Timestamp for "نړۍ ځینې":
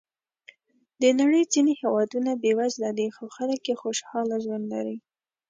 1.19-1.73